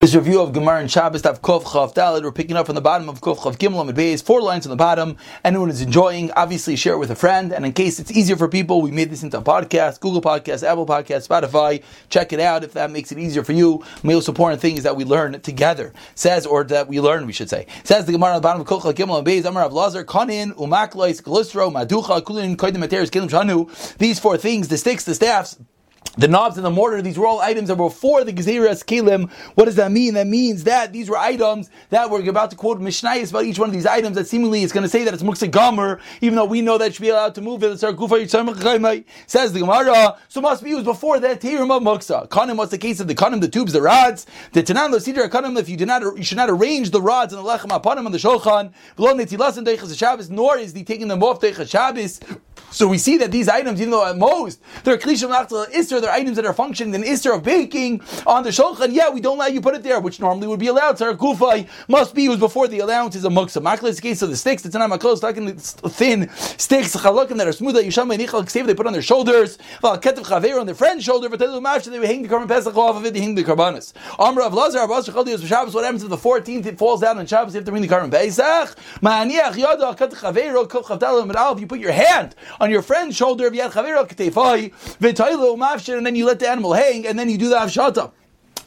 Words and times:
This 0.00 0.14
review 0.14 0.40
of 0.40 0.54
Gemara 0.54 0.80
and 0.80 0.90
Shabbos 0.90 1.20
Tav 1.20 1.42
Kov 1.42 1.62
Chav 1.64 1.92
Dalid. 1.92 2.22
We're 2.22 2.32
picking 2.32 2.56
up 2.56 2.64
from 2.64 2.74
the 2.74 2.80
bottom 2.80 3.10
of 3.10 3.20
Kov 3.20 3.36
Chav 3.36 3.58
Gimel 3.58 3.82
Amid 3.82 3.96
Beis, 3.96 4.24
four 4.24 4.40
lines 4.40 4.64
on 4.64 4.70
the 4.70 4.76
bottom. 4.76 5.18
Anyone 5.44 5.68
is 5.68 5.82
enjoying, 5.82 6.30
obviously 6.30 6.74
share 6.74 6.94
it 6.94 6.98
with 6.98 7.10
a 7.10 7.14
friend. 7.14 7.52
And 7.52 7.66
in 7.66 7.74
case 7.74 8.00
it's 8.00 8.10
easier 8.10 8.34
for 8.36 8.48
people, 8.48 8.80
we 8.80 8.92
made 8.92 9.10
this 9.10 9.22
into 9.22 9.36
a 9.36 9.42
podcast, 9.42 10.00
Google 10.00 10.22
Podcast, 10.22 10.66
Apple 10.66 10.86
Podcast, 10.86 11.28
Spotify. 11.28 11.82
Check 12.08 12.32
it 12.32 12.40
out 12.40 12.64
if 12.64 12.72
that 12.72 12.90
makes 12.90 13.12
it 13.12 13.18
easier 13.18 13.44
for 13.44 13.52
you. 13.52 13.84
Most 14.02 14.26
important 14.26 14.62
thing 14.62 14.78
is 14.78 14.84
that 14.84 14.96
we 14.96 15.04
learn 15.04 15.38
together. 15.42 15.92
Says, 16.14 16.46
or 16.46 16.64
that 16.64 16.88
we 16.88 16.98
learn, 16.98 17.26
we 17.26 17.34
should 17.34 17.50
say. 17.50 17.66
Says 17.84 18.06
the 18.06 18.12
Gemara 18.12 18.30
on 18.30 18.36
the 18.36 18.40
bottom 18.40 18.62
of 18.62 18.66
Kov 18.66 18.80
Chav 18.80 18.94
Gimel 18.94 19.18
Amid 19.18 19.44
Beis, 19.44 19.46
Amar 19.46 19.64
Av 19.64 19.74
Lazar, 19.74 20.02
Kanin, 20.02 20.54
Umaklois, 20.54 21.20
Glistro, 21.20 21.70
Maducha, 21.70 22.24
Kulin, 22.24 22.56
Koidim 22.56 22.82
Materis, 22.82 23.10
Kilim 23.10 23.28
Shanu. 23.28 23.98
These 23.98 24.18
four 24.18 24.38
things, 24.38 24.68
the 24.68 24.78
sticks, 24.78 25.04
the 25.04 25.14
staffs, 25.14 25.58
the 26.16 26.28
knobs 26.28 26.56
and 26.56 26.66
the 26.66 26.70
mortar, 26.70 27.00
these 27.02 27.18
were 27.18 27.26
all 27.26 27.40
items 27.40 27.68
that 27.68 27.76
were 27.76 27.88
before 27.88 28.24
the 28.24 28.32
Gezeras 28.32 28.84
Kalim. 28.84 29.30
What 29.54 29.66
does 29.66 29.76
that 29.76 29.92
mean? 29.92 30.14
That 30.14 30.26
means 30.26 30.64
that 30.64 30.92
these 30.92 31.08
were 31.08 31.16
items 31.16 31.70
that 31.90 32.10
we're 32.10 32.28
about 32.28 32.50
to 32.50 32.56
quote 32.56 32.80
Mishnayis 32.80 33.30
about 33.30 33.44
each 33.44 33.58
one 33.58 33.68
of 33.68 33.74
these 33.74 33.86
items 33.86 34.16
that 34.16 34.26
seemingly 34.26 34.62
is 34.62 34.72
going 34.72 34.82
to 34.82 34.88
say 34.88 35.04
that 35.04 35.14
it's 35.14 35.22
Muksa 35.22 36.00
even 36.20 36.36
though 36.36 36.44
we 36.44 36.62
know 36.62 36.78
that 36.78 36.88
it 36.88 36.94
should 36.94 37.02
be 37.02 37.10
allowed 37.10 37.34
to 37.36 37.40
move 37.40 37.62
it. 37.62 37.78
Says 37.78 39.52
the 39.52 39.60
Gemara, 39.60 40.16
so 40.28 40.40
must 40.40 40.64
be 40.64 40.70
used 40.70 40.84
before 40.84 41.20
that 41.20 41.40
Tirim 41.40 41.70
of 41.74 41.82
Muksa. 41.82 42.28
Kanim, 42.28 42.56
what's 42.56 42.70
the 42.70 42.78
case 42.78 43.00
of 43.00 43.06
the 43.06 43.14
Kanim, 43.14 43.40
the 43.40 43.48
tubes, 43.48 43.72
the 43.72 43.82
rods? 43.82 44.26
The 44.52 44.62
Tanan, 44.62 44.90
the 44.90 44.98
Sidra 44.98 45.28
Kanim, 45.28 45.58
if 45.58 45.68
you 45.68 45.76
do 45.76 45.86
not, 45.86 46.02
you 46.16 46.24
should 46.24 46.36
not 46.36 46.50
arrange 46.50 46.90
the 46.90 47.00
rods 47.00 47.32
and 47.32 47.44
the 47.44 47.48
Lechem 47.48 47.74
upon 47.74 47.96
them 47.96 48.06
on 48.06 48.12
the 48.12 48.18
Shulchan, 48.18 48.72
nor 50.30 50.58
is 50.58 50.72
he 50.72 50.84
taking 50.84 51.08
them 51.08 51.22
off 51.22 51.40
Deichas 51.40 51.70
Shabbos. 51.70 52.20
So 52.70 52.86
we 52.86 52.98
see 52.98 53.16
that 53.18 53.32
these 53.32 53.48
items, 53.48 53.80
even 53.80 53.90
though 53.90 54.06
at 54.06 54.16
most 54.16 54.60
they're 54.84 54.96
klishim 54.98 55.30
isser, 55.30 56.00
they're 56.00 56.10
items 56.10 56.36
that 56.36 56.46
are 56.46 56.52
functioning 56.52 56.94
in 56.94 57.02
isser 57.02 57.34
of 57.34 57.42
baking 57.42 58.02
on 58.26 58.44
the 58.44 58.50
shulchan. 58.50 58.92
Yeah, 58.92 59.10
we 59.10 59.20
don't 59.20 59.38
let 59.38 59.52
you 59.52 59.60
put 59.60 59.74
it 59.74 59.82
there, 59.82 60.00
which 60.00 60.20
normally 60.20 60.46
would 60.46 60.60
be 60.60 60.68
allowed. 60.68 60.96
Tzar 60.96 61.16
kufay 61.16 61.68
must 61.88 62.14
be 62.14 62.22
used 62.24 62.40
before 62.40 62.68
the 62.68 62.78
allowance 62.78 63.16
is 63.16 63.24
a 63.24 63.28
muksa. 63.28 63.62
Maklis 63.62 64.00
case 64.00 64.22
of 64.22 64.30
the 64.30 64.36
sticks, 64.36 64.64
it's 64.64 64.74
not 64.74 64.88
maklos, 64.90 65.20
talking 65.20 65.56
thin 65.56 66.28
sticks, 66.30 66.94
chalakim 66.96 67.36
that 67.38 67.48
are 67.48 67.52
smooth 67.52 67.74
that 67.74 67.84
yisham 67.84 68.10
and 68.10 68.68
they 68.68 68.74
put 68.74 68.86
on 68.86 68.92
their 68.92 69.02
shoulders. 69.02 69.58
Val 69.82 69.98
ketev 69.98 70.24
chaver 70.24 70.60
on 70.60 70.66
their 70.66 70.74
friend's 70.74 71.04
shoulder, 71.04 71.28
but 71.28 71.38
they 71.38 71.46
would 71.46 71.64
hang 71.64 72.22
the 72.22 72.28
korban 72.28 72.48
pesach 72.48 72.76
off 72.76 72.96
of 72.96 73.04
it. 73.04 73.14
They 73.14 73.20
hang 73.20 73.34
the 73.34 73.44
karbanis. 73.44 73.92
Amr 74.18 74.42
of 74.42 74.54
Lazar, 74.54 74.80
Abbas 74.80 75.08
Shachal 75.08 75.46
Shabbos. 75.46 75.74
What 75.74 75.84
happens 75.84 76.02
if 76.02 76.08
the 76.08 76.16
fourteenth 76.16 76.66
it 76.66 76.78
falls 76.78 77.00
down 77.00 77.18
on 77.18 77.26
Shabbos? 77.26 77.54
You 77.54 77.58
have 77.58 77.64
to 77.64 77.70
bring 77.70 77.82
the 77.82 77.88
korban 77.88 78.10
pesach. 78.10 78.76
Ma'aniach 79.00 79.56
yada 79.56 79.94
ketev 79.96 80.14
chaver 80.14 80.66
chavdalim 80.68 81.60
You 81.60 81.66
put 81.66 81.80
your 81.80 81.92
hand 81.92 82.34
on 82.60 82.70
your 82.70 82.82
friend's 82.82 83.16
shoulder 83.16 83.46
and 85.96 86.06
then 86.06 86.14
you 86.14 86.26
let 86.26 86.38
the 86.38 86.48
animal 86.48 86.74
hang, 86.74 87.06
and 87.06 87.18
then 87.18 87.28
you 87.28 87.38
do 87.38 87.48
the 87.48 87.56
Avshata. 87.56 88.12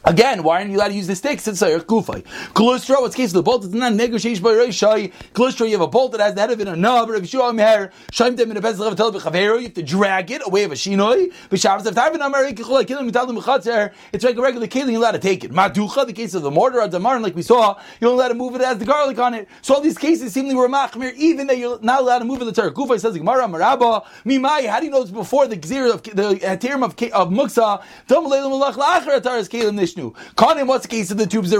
Again, 0.06 0.42
why 0.42 0.58
aren't 0.58 0.70
you 0.70 0.76
allowed 0.76 0.88
to 0.88 0.94
use 0.94 1.06
the 1.06 1.16
sticks? 1.16 1.48
It's 1.48 1.62
a 1.62 1.80
kufay. 1.80 2.24
Cholesterol, 2.52 3.00
what's 3.00 3.14
the 3.14 3.22
case 3.22 3.30
of 3.30 3.34
the 3.34 3.42
bolt? 3.42 3.64
It's 3.64 3.72
not 3.72 3.94
negotiation 3.94 4.44
by 4.44 4.50
Roshai. 4.50 5.10
Cholesterol, 5.32 5.64
you 5.64 5.72
have 5.72 5.80
a 5.80 5.86
bolt 5.86 6.12
that 6.12 6.20
has 6.20 6.34
the 6.34 6.42
head 6.42 6.50
of 6.50 6.60
it 6.60 6.68
a 6.68 6.76
knob, 6.76 7.08
or 7.08 7.14
if 7.14 7.32
you 7.32 7.40
hair, 7.56 7.90
shaim 8.12 8.36
them 8.36 8.50
in 8.50 8.56
a 8.58 8.60
pencil 8.60 8.86
of 8.86 9.00
a 9.00 9.38
you 9.38 9.62
have 9.62 9.72
to 9.72 9.82
drag 9.82 10.30
it 10.30 10.46
away 10.46 10.64
of 10.64 10.72
a 10.72 10.74
shinoi. 10.74 11.32
But 11.48 11.58
Shabbos, 11.58 11.86
if 11.86 11.94
Tarvin 11.94 12.20
Amar, 12.20 12.52
killing 12.84 13.06
metal 13.06 13.90
it's 14.12 14.24
like 14.24 14.36
a 14.36 14.42
regular 14.42 14.66
killing, 14.66 14.92
you're 14.92 15.00
allowed 15.00 15.12
to 15.12 15.18
take 15.18 15.42
it. 15.42 15.52
Maducha, 15.52 16.06
the 16.06 16.12
case 16.12 16.34
of 16.34 16.42
the 16.42 16.50
mortar, 16.50 16.86
marn, 17.00 17.22
like 17.22 17.34
we 17.34 17.40
saw, 17.40 17.80
you're 17.98 18.10
not 18.10 18.16
allowed 18.16 18.28
to 18.28 18.34
move 18.34 18.54
it 18.56 18.60
as 18.60 18.76
the 18.76 18.84
garlic 18.84 19.18
on 19.18 19.32
it. 19.32 19.48
So 19.62 19.74
all 19.74 19.80
these 19.80 19.96
cases 19.96 20.34
seemingly 20.34 20.56
were 20.56 20.68
machmir, 20.68 21.14
even 21.14 21.46
that 21.46 21.56
you're 21.56 21.78
not 21.80 22.02
allowed 22.02 22.18
to 22.18 22.26
move 22.26 22.42
it. 22.42 22.44
The 22.44 22.52
Torah 22.52 22.72
Kufay 22.72 23.00
says, 23.00 23.16
Gemara, 23.16 23.46
Maraba, 23.46 24.04
Mimai, 24.26 24.68
how 24.68 24.80
do 24.80 24.84
you 24.84 24.92
know 24.92 25.00
it's 25.00 25.10
before 25.10 25.46
the 25.46 25.56
Gzir 25.56 25.94
of 25.94 26.02
the 26.02 26.28
uh, 26.46 26.56
Atirim 26.56 26.84
of, 26.84 26.92
of 27.12 27.30
Muksa? 27.30 27.82
Dom 28.06 28.26
Malach 28.26 28.74
Lachar 28.74 29.18
Ataris 29.18 29.48
Kalim 29.48 29.93
Kanim, 29.94 30.66
what's 30.66 30.82
the 30.82 30.88
case 30.88 31.10
of 31.10 31.18
the 31.18 31.26
tubes 31.26 31.50
The 31.50 31.56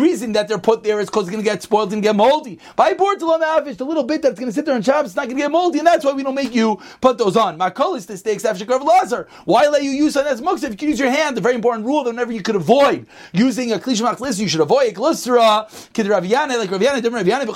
reason 0.00 0.32
that 0.32 0.48
they're 0.48 0.58
put 0.58 0.82
there 0.82 1.00
is 1.00 1.06
because 1.06 1.24
it's 1.24 1.30
going 1.30 1.42
to 1.42 1.48
get 1.50 1.62
spoiled 1.62 1.92
and 1.92 2.02
get 2.02 2.16
moldy. 2.16 2.58
By 2.76 2.94
afish, 2.94 3.76
the 3.76 3.84
little 3.84 4.04
bit 4.04 4.22
that's 4.22 4.38
going 4.38 4.50
to 4.50 4.54
sit 4.54 4.64
there 4.66 4.74
on 4.74 4.82
Shabbos, 4.82 5.10
it's 5.10 5.16
not 5.16 5.26
going 5.26 5.36
to 5.36 5.42
get 5.42 5.50
moldy, 5.50 5.78
and 5.78 5.86
that's 5.86 6.04
why 6.04 6.12
we 6.12 6.22
don't 6.22 6.34
make 6.34 6.54
you 6.54 6.80
put 7.00 7.18
those 7.18 7.36
on. 7.36 7.58
Makolis, 7.58 8.06
the 8.06 8.16
stakes, 8.16 8.42
Afshikar 8.42 8.82
Lazar. 8.82 9.28
Why 9.44 9.68
let 9.68 9.82
you 9.82 9.90
use 9.90 10.16
on 10.16 10.26
as 10.26 10.40
muksa 10.40 10.64
if 10.64 10.70
you 10.70 10.76
can 10.76 10.88
use 10.88 10.98
your 10.98 11.10
hand? 11.10 11.36
The 11.36 11.40
very 11.40 11.54
important 11.54 11.86
rule 11.86 12.04
that 12.04 12.10
whenever 12.10 12.32
you 12.32 12.42
could 12.42 12.56
avoid 12.56 13.06
using 13.32 13.72
a 13.72 13.78
klish 13.78 14.02
machlis, 14.02 14.40
you 14.40 14.48
should 14.48 14.60
avoid 14.60 14.92
a 14.92 14.94
glycera, 14.94 15.92
kid 15.92 16.06
Raviana, 16.06 16.56
like 16.56 16.70
Raviana, 16.70 17.00
different 17.00 17.26
Raviana, 17.26 17.46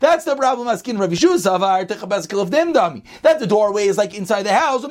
That's 0.00 0.24
the 0.24 0.36
problem. 0.36 0.68
Askin 0.68 0.98
Rav 0.98 1.10
Yishu 1.10 1.34
Savar, 1.36 1.86
Techabeskil 1.86 2.42
of 2.42 2.50
Dami. 2.50 3.02
That 3.22 3.38
the 3.38 3.46
doorway 3.46 3.86
is 3.86 3.96
like 3.98 4.14
inside 4.14 4.42
the 4.44 4.52
house, 4.52 4.84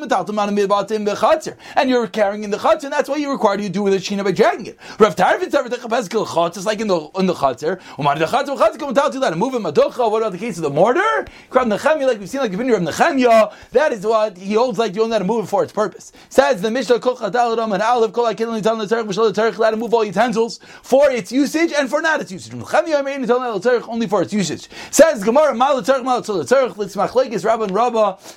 and 1.76 1.90
you're 1.90 2.08
carrying 2.08 2.44
in 2.48 2.52
the 2.52 2.58
chutzner 2.58 2.86
and 2.86 2.94
that's 2.94 3.10
why 3.10 3.18
you 3.18 3.32
require 3.32 3.58
you 3.58 3.68
to 3.68 3.70
do 3.70 3.84
with 3.84 3.94
a 3.94 3.98
shina 3.98 4.24
by 4.24 4.32
dragging 4.32 4.66
it. 4.66 4.78
Rav 5.00 5.16
Tarvin 5.16 5.50
chutz 5.50 6.58
is 6.58 6.66
like 6.66 6.80
in 6.80 6.88
the 6.88 7.10
in 7.20 7.26
the 7.26 7.34
chutzner. 7.34 7.80
Umar 8.00 8.18
the 8.18 8.26
chutzner 8.26 8.58
chutzner 8.58 8.80
come 8.80 8.94
tell 8.94 9.14
you 9.14 9.20
that 9.20 9.38
move 9.38 9.54
in 9.54 9.62
madocha. 9.62 10.10
What 10.10 10.22
about 10.22 10.32
the 10.32 10.38
case 10.38 10.58
of 10.58 10.64
the 10.64 10.70
mortar? 10.70 11.26
Rav 11.52 11.68
Nechemia, 11.68 12.08
like 12.08 12.20
we've 12.20 12.30
seen, 12.30 12.42
like 12.42 12.52
the 12.52 12.58
Rav 12.58 12.82
Nechemia, 12.82 13.54
that 13.72 13.92
is 13.92 14.06
what 14.06 14.38
he 14.38 14.54
holds 14.54 14.80
like 14.80 14.96
you 14.96 15.02
only 15.02 15.12
let 15.12 15.20
to 15.20 15.26
move 15.26 15.46
it 15.46 15.48
for 15.48 15.64
its 15.64 15.74
purpose. 15.74 16.12
Says 16.30 16.62
the 16.62 16.72
Mishnah 16.72 17.00
Kol 17.00 17.18
Chadaladam 17.18 17.74
and 17.74 17.84
Aleph 17.84 18.14
Kol 18.14 18.28
Akil 18.28 18.52
Nitan 18.52 18.78
L'Tzarech 18.78 19.06
Mishal 19.06 19.30
L'Tzarech 19.30 19.58
let 19.58 19.72
to 19.72 19.78
move 19.78 19.94
all 19.94 20.06
utensils 20.06 20.60
for 20.82 21.12
its 21.12 21.32
usage 21.32 21.74
and 21.78 21.90
for 21.90 22.02
not 22.02 22.22
its 22.22 22.32
usage. 22.32 22.54
Nechemia 22.54 23.04
made 23.04 23.20
Nitan 23.20 23.56
L'Tzarech 23.56 23.88
only 23.90 24.08
for 24.08 24.22
its 24.22 24.32
usage. 24.34 24.70
Says 24.92 25.24
Gemara 25.24 25.54
Mal 25.54 25.78
L'Tzarech 25.78 26.04
Mal 26.04 26.20
L'Tzarech 26.20 26.78
L'Tz 26.78 26.96
Machlekes 26.96 27.44
Rabba 27.46 27.64
and 27.64 27.78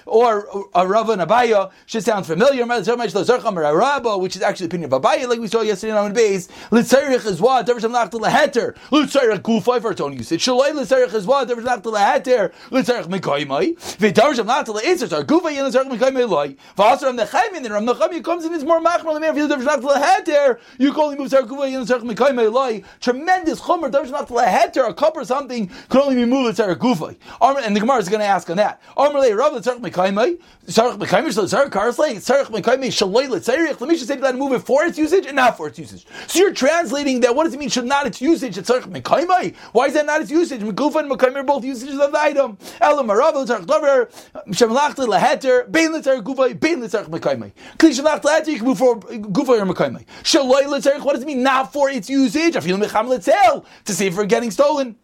or 0.07 0.49
a 0.75 0.81
uh, 0.81 0.85
Rabba 0.85 1.13
and 1.13 1.23
Abaya 1.23 1.71
should 1.87 2.03
sound 2.03 2.27
familiar. 2.27 2.67
Mal 2.67 2.81
L'Tzarech 2.81 3.15
L'Tzarech 3.15 3.45
Rabba, 3.91 4.19
which 4.19 4.37
is 4.37 4.43
actually 4.43 4.67
the 4.69 4.71
opinion 4.77 4.93
of 4.93 5.03
Abaye, 5.03 5.27
like 5.27 5.41
we 5.41 5.49
saw 5.49 5.63
yesterday 5.63 5.93
on 5.93 6.13
base. 6.13 6.47
Litzarich 6.71 7.27
is 7.27 7.41
what? 7.41 7.67
Davar 7.67 7.81
Shamlach 7.81 8.11
to 8.13 8.19
Leheter. 8.19 8.77
Litzarich 8.91 9.41
Gufay 9.41 9.83
for 9.83 9.91
its 9.91 10.01
own 10.01 10.13
usage. 10.13 10.45
Shalai 10.45 10.71
Litzarich 10.71 11.13
is 11.13 11.27
what? 11.27 11.49
Davar 11.49 11.65
Shamlach 11.65 11.83
to 11.83 11.91
Leheter. 11.91 12.53
Litzarich 12.71 13.09
Mekaimai. 13.09 13.75
V'davar 13.99 14.35
Shamlach 14.35 14.65
to 14.67 14.73
Leitzar. 14.75 15.13
Are 15.13 15.25
Gufay 15.25 15.59
and 15.59 15.75
Litzarich 15.75 15.91
Mekaimai 15.91 16.29
Loi. 16.29 16.55
V'asar 16.77 17.03
Ram 17.03 17.17
Nechayim. 17.17 17.63
Then 17.63 17.73
Ram 17.73 17.85
Nechayim 17.85 18.23
comes 18.23 18.45
in, 18.45 18.55
it's 18.55 18.63
more 18.63 18.81
machmer. 18.81 19.13
The 19.13 19.19
man 19.19 19.35
feels 19.35 19.51
Davar 19.51 19.65
Shamlach 19.65 19.81
to 19.81 20.31
Leheter. 20.31 20.61
You 20.79 20.93
can 20.93 21.03
only 21.03 21.17
move 21.17 21.29
Litzarich 21.29 21.49
Gufay 21.49 21.75
and 21.77 21.85
Litzarich 21.85 22.15
Mekaimai 22.15 22.53
Loi. 22.53 22.85
Tremendous 23.01 23.61
Chomer. 23.61 23.91
Davar 23.91 24.07
Shamlach 24.07 24.29
to 24.29 24.35
Leheter. 24.35 24.89
A 24.89 24.95
cup 24.95 25.17
or 25.17 25.25
something 25.25 25.69
could 25.89 26.01
only 26.01 26.15
be 26.15 26.25
moved 26.25 26.57
Litzarich 26.57 26.77
Gufay. 26.77 27.17
And 27.65 27.75
the 27.75 27.81
Gemara 27.81 27.99
is 27.99 28.09
going 28.09 28.21
to 28.21 28.27
ask 28.27 28.49
on 28.51 28.59
that. 28.59 28.81
Armalei 28.97 29.37
Rav 29.37 29.53
Litzarich 29.53 29.81
Mekaimai. 29.81 30.39
Litzarich 30.69 30.97
Mekaimai. 30.97 31.33
Litzarich 31.35 31.71
Karslay. 31.71 32.15
Litzarich 32.15 32.51
Mekaimai. 32.51 32.91
Shalai 32.93 33.27
Litzarich. 33.27 33.80
Let 33.81 33.89
me 33.89 33.97
just 33.97 34.09
say 34.09 34.17
that 34.17 34.37
move 34.37 34.53
it 34.53 34.61
for 34.61 34.85
its 34.85 34.99
usage 34.99 35.27
and 35.27 35.37
not 35.37 35.57
for 35.57 35.69
its 35.69 35.79
usage. 35.79 36.07
So 36.27 36.39
you're 36.39 36.53
translating 36.53 37.21
that. 37.21 37.35
What 37.35 37.45
does 37.45 37.55
it 37.55 37.59
mean? 37.59 37.71
Should 37.71 37.87
not 37.87 38.07
its 38.07 38.21
usage? 38.21 38.59
It's 38.59 38.71
mekaymai. 38.71 39.57
Why 39.73 39.87
is 39.87 39.95
that 39.95 40.07
not 40.07 40.21
its 40.21 40.31
usage? 40.31 40.61
Mekufa 40.61 41.01
and 41.01 41.11
mekaymai 41.11 41.37
are 41.37 41.43
both 41.45 41.65
usages 41.65 41.99
of 41.99 42.13
the 42.13 42.21
item. 42.21 42.59
Elam 42.81 43.07
marav 43.07 43.35
l'tzarch 43.35 43.67
dover 43.67 44.11
shemlachta 44.49 45.07
leheter 45.07 45.71
bein 45.71 45.93
l'tzarch 45.93 46.23
gufa 46.23 46.59
bein 46.59 46.83
l'tzarch 46.83 47.09
mekaymai. 47.09 47.53
Kli 47.79 47.91
shemlachta 47.91 48.25
leheter 48.25 48.49
you 48.49 48.59
can 48.59 48.69
or 48.69 49.75
mekaymai. 49.75 50.05
Shaloi 50.23 50.67
l'tzarch. 50.67 51.03
What 51.03 51.15
does 51.15 51.23
it 51.23 51.27
mean? 51.27 51.43
Not 51.43 51.73
for 51.73 51.89
its 51.89 52.11
usage. 52.11 52.57
I 52.57 52.61
feel 52.61 52.77
mecham 52.77 53.09
l'tzel 53.09 53.65
to 53.85 53.95
save 53.95 54.15
for 54.15 54.27
getting 54.27 54.51
stolen. 54.51 54.97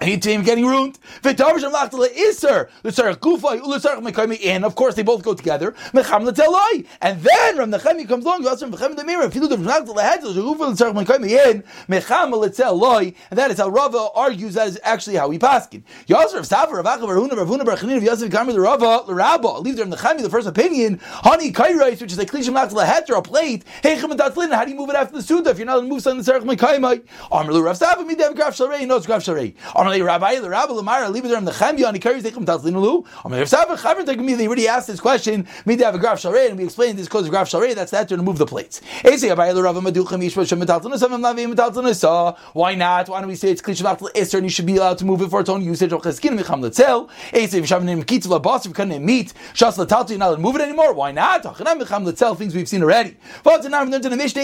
Team 0.00 0.42
getting 0.42 0.66
ruined. 0.66 0.98
And 1.24 1.40
of 4.64 4.74
course 4.74 4.94
they 4.94 5.02
both 5.02 5.22
go 5.22 5.34
together. 5.34 5.74
And 5.94 6.04
then 6.04 7.56
Ram 7.56 7.70
Nechemi 7.70 8.06
comes 8.06 8.26
along, 8.26 8.46
and 13.30 13.38
that 13.38 13.50
is 13.50 13.58
how 13.58 13.68
Rava 13.68 14.08
argues 14.14 14.54
that 14.54 14.68
is 14.68 14.78
actually 14.82 15.16
how 15.16 15.30
he 15.30 15.38
paskin. 15.38 15.82
Yosef 16.06 16.46
Savar 16.46 16.84
Rav 16.84 16.84
Achav 16.84 17.08
Ravuna 17.08 17.30
Ravuna 17.30 17.62
Barchanin 17.62 17.96
of 17.96 18.02
Yosef 18.02 18.30
Gamer 18.30 18.52
the 18.52 18.60
Rava 18.60 19.04
Rabba. 19.08 19.48
Leave 19.60 19.76
there 19.76 19.86
Nechemi 19.86 20.20
the 20.20 20.28
first 20.28 20.46
opinion. 20.46 21.00
Honey 21.02 21.52
Kairais, 21.52 22.00
which 22.02 22.12
is 22.12 22.18
a 22.18 22.26
klishim 22.26 22.54
lach 22.54 22.70
leheter 22.72 23.16
a 23.16 23.22
plate. 23.22 23.64
Hechem 23.82 24.10
and 24.10 24.20
How 24.52 24.64
do 24.64 24.70
you 24.70 24.76
move 24.76 24.90
it 24.90 24.96
after 24.96 25.16
the 25.16 25.22
suda 25.22 25.50
if 25.50 25.58
you're 25.58 25.66
not 25.66 25.76
going 25.76 25.86
to 25.86 25.92
move 25.92 26.02
something 26.02 26.22
the 26.22 26.32
Tzarech 26.32 26.56
Mekaimai? 26.56 27.02
Amrlu 27.32 27.64
Rav 27.64 27.78
Savar 27.78 28.06
Midev 28.08 28.34
Graf 28.34 28.56
Sharei. 28.56 28.86
No, 28.86 29.00
Graf 29.00 29.22
Sharei. 29.24 29.54
Rabbi, 29.86 30.40
the 30.40 30.50
Rabbi 30.50 30.72
Lamara, 30.72 31.12
the 31.12 31.92
he 31.92 31.98
carries. 31.98 32.22
They 32.22 32.30
already 34.46 34.68
asked 34.68 34.86
this 34.86 35.00
question. 35.00 35.46
Have 35.66 35.94
a 35.94 36.38
and 36.48 36.58
we 36.58 36.64
explained 36.64 36.98
this 36.98 37.06
because 37.06 37.24
of 37.26 37.30
Graf 37.30 37.48
Sharei. 37.48 37.74
That's 37.74 37.90
that 37.92 38.08
to 38.08 38.16
remove 38.16 38.38
the 38.38 38.46
plates. 38.46 38.80
Shem. 39.04 40.60
Why 42.52 42.74
not? 42.74 43.08
Why 43.08 43.20
don't 43.20 43.28
we 43.28 43.34
say 43.34 43.50
it's 43.50 43.62
Klish 43.62 43.82
Machal 43.82 44.10
Isser, 44.14 44.34
and 44.34 44.44
you 44.44 44.50
should 44.50 44.66
be 44.66 44.76
allowed 44.76 44.98
to 44.98 45.04
move 45.04 45.22
it 45.22 45.30
for 45.30 45.40
its 45.40 45.48
own 45.48 45.62
usage? 45.62 45.92
Or 45.92 46.00
Cheskin 46.00 46.38
Micham 46.38 46.62
Letzel. 46.62 47.08
You 48.66 48.72
couldn't 48.72 49.04
meet 49.04 49.32
Shas 49.54 49.76
you're 50.08 50.18
not 50.18 50.28
allowed 50.28 50.40
move 50.40 50.56
it 50.56 50.62
anymore. 50.62 50.92
Why 50.94 51.12
not? 51.12 51.44
Achanam 51.44 51.80
Micham 51.80 52.04
Letzel. 52.04 52.36
Things 52.36 52.54
we've 52.54 52.68
seen 52.68 52.82
already. 52.82 53.16
Mishnah. 53.44 54.42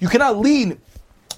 You 0.00 0.08
cannot 0.08 0.38
lean 0.38 0.80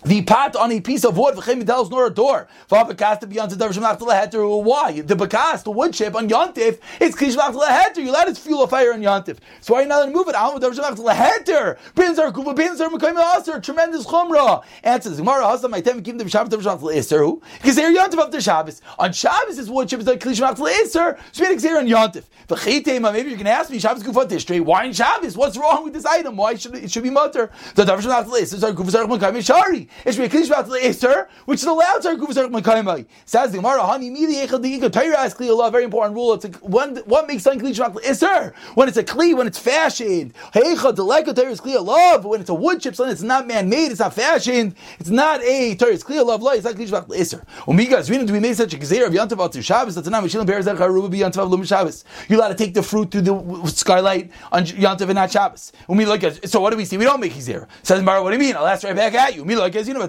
the 0.05 0.23
pot 0.23 0.55
on 0.56 0.71
a 0.73 0.81
piece 0.81 1.05
of 1.05 1.17
wood, 1.17 1.35
v'chem 1.35 1.91
nor 1.91 2.06
a 2.06 2.11
door. 2.11 2.47
V'abakas 2.71 3.21
to 3.21 3.27
be 3.27 3.39
on 3.39 3.49
the 3.49 3.56
heter. 3.56 4.62
Why? 4.62 5.01
The 5.01 5.15
bakas, 5.15 5.65
the 5.65 5.71
wood 5.71 5.95
chip 5.95 6.15
on 6.15 6.29
yontif, 6.29 6.79
it's 7.01 7.17
klish 7.17 7.37
heter. 7.37 7.97
You 7.97 8.12
let 8.12 8.29
it 8.29 8.37
fuel 8.37 8.62
a 8.65 8.69
fire 8.69 8.93
on 8.93 9.01
yontif. 9.01 9.39
So 9.61 9.75
why 9.75 9.81
are 9.81 9.83
you 9.83 9.89
not 9.89 10.03
going 10.03 10.12
to 10.12 10.17
move 10.17 10.29
it? 10.29 10.35
Alma 10.35 10.61
davar 10.61 11.15
heter. 11.15 11.79
Bins 11.95 12.19
are 12.19 12.31
kuva, 12.33 12.55
bins 12.55 12.81
are 12.81 12.91
mekayim 12.91 13.41
aser. 13.41 13.61
Tremendous 13.61 14.06
chumrah. 14.06 14.62
Answers 14.83 15.17
Gemara 15.17 15.45
Hasam 15.45 15.71
my 15.71 15.81
tem 15.81 16.03
kim 16.03 16.19
the 16.19 16.29
Shabbos. 16.29 16.51
Because 16.51 17.75
they're 17.75 17.95
yontif 17.95 18.19
after 18.19 18.41
Shabbos. 18.41 18.83
On 18.99 19.12
Shabbos, 19.12 19.56
this 19.56 19.69
wood 19.69 19.89
chip 19.89 20.01
is 20.01 20.06
like 20.06 20.21
klish 20.21 20.41
machtel 20.41 20.67
iser. 20.67 21.19
So 21.33 21.49
we 21.49 21.56
here 21.56 21.79
on 21.79 21.87
yontif. 21.87 22.25
V'chitema. 22.49 23.12
Maybe 23.12 23.31
you 23.31 23.37
can 23.37 23.47
ask 23.47 23.71
me 23.71 23.79
Shabbos 23.79 24.03
kufat 24.03 24.29
tishrei. 24.29 24.61
Why 24.61 24.85
in 24.85 24.93
Shabbos? 24.93 25.37
What's 25.37 25.56
wrong 25.56 25.85
with 25.85 25.95
this 25.95 26.05
item? 26.05 26.37
Why 26.37 26.56
should 26.56 26.75
it, 26.75 26.91
should 26.91 27.03
be 27.05 27.11
mutter? 27.11 27.51
The 27.75 27.85
davar 27.85 28.03
shmachtel 28.03 28.43
iser. 28.43 28.59
So 28.59 28.75
kuva 28.75 28.91
zarach 28.91 29.19
mekayim 29.19 29.45
shari. 29.45 29.89
It's 30.05 30.19
klishvat 30.19 30.67
le'eser, 30.69 31.29
which 31.46 31.61
is 31.61 31.67
allowed 31.67 32.02
to 32.02 32.08
arkuv 32.08 32.29
zerach 32.29 32.50
mekaymai. 32.50 33.06
Says 33.25 33.52
the 33.52 33.58
Gemara, 33.58 33.81
hani 33.81 34.11
mili 34.11 34.46
echad 34.46 34.62
diika. 34.62 34.93
Torah 34.93 35.20
asks 35.20 35.38
kli 35.38 35.73
very 35.73 35.85
important 35.85 36.14
rule. 36.14 36.35
It's 36.35 36.44
a, 36.44 36.49
when, 36.49 36.96
what 36.99 37.26
makes 37.26 37.43
something 37.43 37.61
klishvat 37.61 37.94
le'eser? 37.94 38.55
When 38.75 38.88
it's 38.88 38.96
a 38.96 39.05
kli, 39.05 39.37
when 39.37 39.46
it's 39.46 39.58
fashioned. 39.58 40.35
Heicha 40.52 40.94
deleka 40.94 41.35
Torah 41.35 41.50
is 41.50 41.61
kli 41.61 41.75
but 41.85 42.25
when 42.25 42.41
it's 42.41 42.50
a 42.50 42.55
wood 42.55 42.81
chip, 42.81 42.94
it's 42.99 43.23
not 43.23 43.46
man-made, 43.46 43.93
it's 43.93 44.00
not 44.00 44.14
fashioned, 44.14 44.75
it's 44.99 45.11
not 45.11 45.43
a 45.43 45.75
Torah, 45.76 45.93
it's 45.93 46.05
kli 46.05 46.19
Allah, 46.19 46.55
it's 46.55 46.64
not 46.64 46.75
klishvat 46.75 47.06
le'eser. 47.06 47.44
Umiga, 47.67 47.99
is 47.99 48.06
to 48.08 48.32
be 48.32 48.41
made 48.41 48.56
such 48.56 48.75
a 48.75 48.79
gezer 48.79 49.06
of 49.06 49.12
yantav 49.12 49.38
al 49.38 49.62
Shabbos, 49.62 49.94
that's 49.94 50.08
not 50.08 50.23
Mishilim 50.23 50.46
Be'er 50.46 50.61
Zerach 50.61 50.76
Haruba 50.76 51.11
be 51.11 51.19
yantav 51.19 51.50
al 51.50 51.64
Shabbos. 51.64 52.05
You're 52.29 52.38
allowed 52.38 52.49
to 52.49 52.55
take 52.55 52.75
the 52.75 52.82
fruit 52.82 53.11
through 53.11 53.23
the 53.23 53.67
skylight 53.69 54.31
on 54.52 54.64
yantav 54.64 55.02
and 55.02 55.14
not 55.14 55.31
Shabbos. 55.31 55.73
Like, 55.88 56.46
so 56.46 56.61
what 56.61 56.70
do 56.70 56.76
we 56.76 56.85
see? 56.85 56.99
We 56.99 57.05
don't 57.05 57.20
make 57.20 57.32
gezer. 57.32 57.67
Says 57.82 58.02
Mara, 58.02 58.23
what 58.23 58.31
do 58.31 58.37
you 58.37 58.41
mean? 58.41 58.56
I'll 58.56 58.67
ask 58.67 58.85
right 58.85 58.94
back 58.94 59.14
at 59.14 59.35
you. 59.35 59.41
Umi 59.41 59.55
like, 59.75 59.87
you 59.87 59.94
know, 59.94 60.03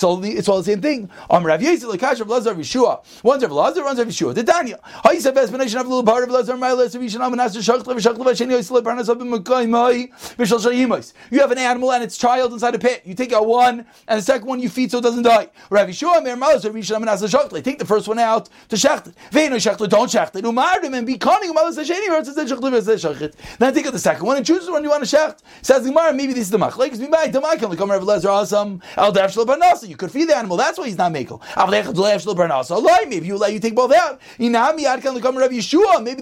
it's 0.00 0.04
all 0.04 0.16
the 0.16 0.30
it's 0.30 0.48
all 0.48 0.58
the 0.58 0.64
same 0.64 0.80
thing. 0.80 1.10
Um, 1.28 1.44
Rav 1.44 1.60
Yisrael 1.60 1.94
Lekash 1.96 2.20
of 2.20 2.28
Lazar 2.28 2.54
Yeshua. 2.54 3.04
One's 3.22 3.42
Rav 3.42 3.52
Lazar, 3.52 3.84
one's 3.84 3.98
Rav 3.98 4.08
Yeshua. 4.08 4.34
The 4.34 4.42
Daniel. 4.42 4.78
How 4.82 5.12
you 5.12 5.20
said 5.20 5.36
explanation 5.36 5.78
of 5.78 5.86
a 5.86 5.88
little 5.88 6.04
part 6.04 6.24
of 6.24 6.30
Lazar 6.30 6.54
Milas 6.54 6.94
Rav 6.94 7.02
Yishana 7.02 7.30
Manas 7.30 7.56
Shachla 7.56 7.84
Shachla 7.84 8.16
Vasheni 8.16 8.58
Yisrael 8.58 8.82
Parnas 8.82 9.08
Ab 9.08 9.20
Mai 9.20 10.08
Vishal 10.36 10.58
Shayimos. 10.58 11.12
You 11.30 11.40
have 11.40 11.50
an 11.50 11.58
animal 11.58 11.92
and 11.92 12.02
its 12.02 12.16
child 12.16 12.52
inside 12.52 12.74
a 12.74 12.78
pit. 12.78 13.02
You 13.04 13.14
take 13.14 13.32
out 13.32 13.46
one 13.46 13.86
and 14.08 14.18
the 14.18 14.22
second 14.22 14.46
one 14.46 14.60
you 14.60 14.68
feed 14.68 14.90
so 14.90 14.98
it 14.98 15.02
doesn't 15.02 15.22
die. 15.22 15.48
Rav 15.68 15.88
Yeshua 15.88 16.22
Mer 16.22 16.36
Malas 16.36 16.64
Rav 16.64 16.74
Yishana 16.74 17.00
Manas 17.00 17.22
Shachla. 17.22 17.62
Take 17.62 17.78
the 17.78 17.86
first 17.86 18.08
one 18.08 18.18
out 18.18 18.48
to 18.68 18.76
Shachla. 18.76 19.12
Veino 19.30 19.56
Shachla 19.56 19.88
don't 19.88 20.10
Shachla. 20.10 20.40
Umardim 20.42 20.96
and 20.96 21.06
be 21.06 21.18
cunning 21.18 21.54
Malas 21.54 21.78
Sheni 21.78 22.08
versus 22.08 22.36
Shachla 22.36 22.70
versus 22.70 23.04
Shachla. 23.04 23.32
Then 23.58 23.74
take 23.74 23.86
out 23.86 23.92
the 23.92 23.98
second 23.98 24.26
one 24.26 24.36
and 24.36 24.46
choose 24.46 24.66
the 24.66 24.72
one 24.72 24.82
you 24.82 24.90
want 24.90 25.04
to 25.04 25.16
Shacht. 25.16 25.38
Says 25.62 25.84
Gemara 25.86 26.12
maybe 26.12 26.32
this 26.32 26.44
is 26.44 26.50
the 26.50 26.58
Mach. 26.58 26.76
Like 26.76 26.92
it's 26.92 27.00
the. 27.58 27.76
Come 27.76 27.90
You 29.88 29.96
could 29.96 30.10
feed 30.10 30.28
the 30.28 30.36
animal. 30.36 30.56
That's 30.56 30.78
why 30.78 30.86
he's 30.86 30.98
not 30.98 31.12
makel. 31.12 31.40
Maybe 33.08 33.26
you 33.26 33.36
let 33.36 33.52
you 33.52 33.60
take 33.60 33.74
both 33.74 33.92
out. 33.92 34.20
Maybe 34.38 34.52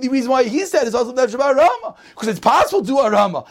the 0.00 0.08
reason 0.10 0.30
why 0.30 0.44
he 0.44 0.64
said 0.64 0.86
is 0.86 0.94
also 0.94 1.14
Rama 1.14 1.94
because 2.10 2.28
it's 2.28 2.40
possible 2.40 2.80
to 2.80 2.86
do 2.86 2.98
a 2.98 3.10
Rama. 3.10 3.44